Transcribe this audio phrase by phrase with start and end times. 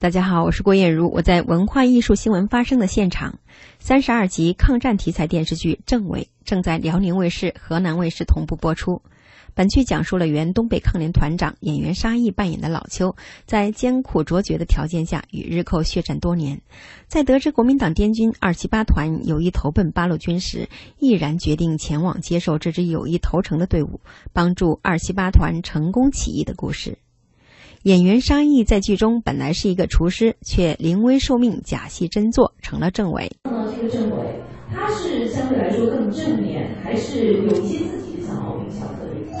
[0.00, 3.40] 大家好，我是郭艳茹，我在文化艺术新闻发生的现场。
[3.80, 9.02] 三十二集抗战题材电视剧《政委》正在辽宁卫视、河南卫视同步播出。
[9.54, 16.62] 本剧讲述了原东北抗联团长演员沙溢扮演的老邱，在艰苦卓绝的条件下与日寇血战多年，
[17.08, 20.68] 在得知国民党滇军二七八团有意投奔八路军时，
[21.00, 24.00] 毅然决定前往接受这支有意投诚的队伍，
[24.32, 26.98] 帮助二七八团成功起义的故事。
[27.84, 33.30] 演员沙溢在剧中本来是一个厨师，却临危受命，假戏真做，成了政委。
[33.44, 34.42] 碰到这个政委，
[34.74, 39.38] 他是相对来说更正面，还是有一些自己的小毛病、小特点？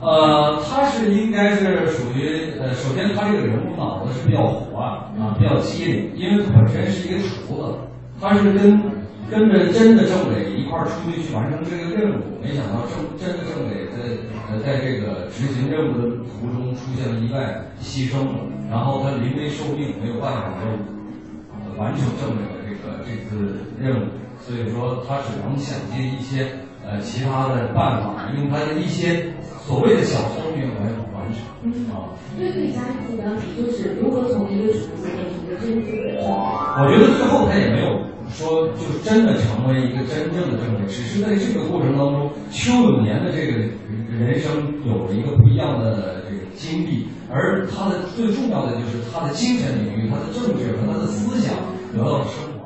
[0.00, 7.74] 呃，他是应该是属于呃，首先他这个人物脑子是比较活啊，比较机灵，因为他本身是一个厨子，
[8.20, 8.80] 他是跟
[9.30, 14.00] 跟着真的政委一块儿出去去完成这个任务，没想到政真的政委在
[14.48, 20.64] 呃在这个执行任务的途中出现了意外，牺牲了，然后他临危受命，没有办法就
[21.76, 24.04] 完成政委的这个这次任务，
[24.40, 26.48] 所以说他只能想尽一些
[26.84, 29.32] 呃其他的办法，用他的一些
[29.66, 32.16] 所谓的小聪明来完成嗯啊。
[32.38, 36.22] 对对，家庭来讲，就是如何从一个厨子变成一个真正的政委？
[36.22, 37.87] 我觉得最后他也没有
[38.38, 43.58] 说就真的成为一个真正的政委，只是在这个过程当中，邱永年的这个
[44.08, 51.56] 人生有了一个不一样的这个经历，而他的最重要的就是他的精神领域、他的政治和他的思想
[51.92, 52.57] 得到了升华。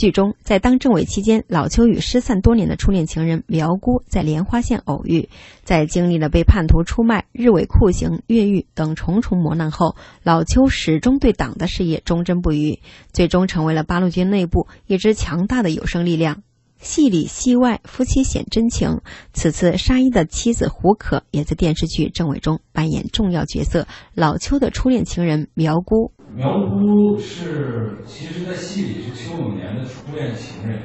[0.00, 5.28] 剧中，在当政委期间，老邱与失散多年的初恋情人苗姑在莲花县偶遇，
[5.62, 12.78] 在经历了被叛徒出卖、日伪酷刑、越狱等重重磨难后，老邱始终对党的事业忠贞不渝，
[13.12, 16.42] 最终成为了八路军内部一支强大的有生力量。
[16.80, 19.02] 戏里戏外，夫妻显真情。
[19.34, 26.10] 此次沙溢的妻子胡可也在电视剧《政委》中扮演重要角色，老邱的初恋情人苗姑。
[26.36, 30.78] 苗姑是，其实，在戏里是邱永年的初恋情人，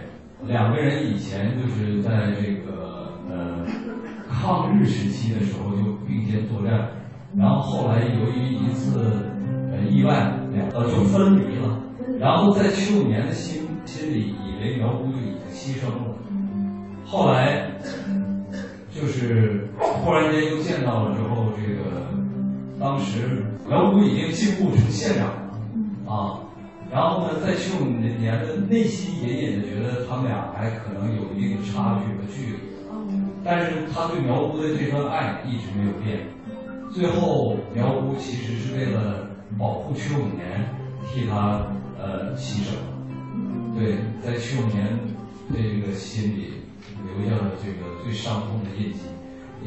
[0.46, 3.66] 两个人以前就是在这个呃
[4.28, 6.90] 抗日时期的时候就并肩作战，
[7.38, 9.00] 然后后来由于一次
[9.72, 11.80] 呃意外，两个就分离了，
[12.20, 16.18] 然后在邱永年的心心里以为苗姑就已经牺牲了，
[17.06, 17.72] 后来
[18.90, 21.82] 就是忽然间又见到了之后，这个
[22.86, 26.38] 当时苗姑已经进步成县长了啊，
[26.94, 32.60] 然后呢，在邱永年的内心隐隐的觉得他们俩还可能有一定的差距和距离，
[33.44, 36.28] 但是他对苗姑的这份爱一直没有变。
[36.94, 40.70] 最后，苗姑其实是为了保护邱永年，
[41.12, 41.66] 替他
[42.00, 42.76] 呃牺牲。
[43.76, 45.00] 对，在邱永年
[45.52, 46.54] 这个心里
[47.04, 49.00] 留下了这个最伤痛的印记，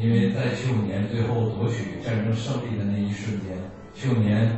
[0.01, 3.57] 因为在七五年最后夺取战争胜利的那一瞬间，
[3.93, 4.49] 七五年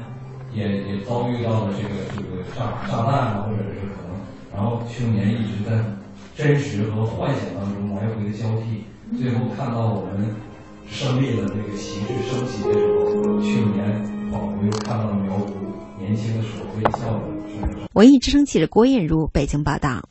[0.53, 4.13] 也也遭遇到了这个这个炸炸弹啊，或者是可能，
[4.53, 5.83] 然后邱永年一直在
[6.35, 8.83] 真实和幻想当中来回的交替，
[9.17, 10.35] 最后看到我们
[10.87, 15.55] 胜利的这个旗帜升起的时候，邱永年仿佛又看到了苗族
[15.97, 17.89] 年轻的时候微笑的。
[17.93, 19.99] 文艺之声记者郭艳茹北京报道。